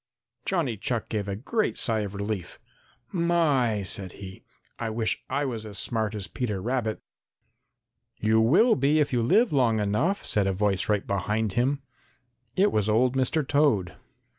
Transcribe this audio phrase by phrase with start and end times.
[0.45, 2.57] Johnny Chuck gave a great sigh of relief.
[3.11, 4.41] "My," said he,
[4.79, 7.03] "I wish I was as smart as Peter Rabbit!"
[8.17, 11.83] "You will be if you live long enough," said a voice right behind him.
[12.55, 13.47] It was old Mr.
[13.47, 13.95] Toad.